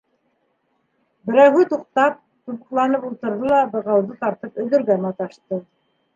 [1.29, 2.15] Берәүһе туҡтап,
[2.47, 5.63] тубыҡланып ултырҙы ла бығауҙы тартып өҙөргә маташты.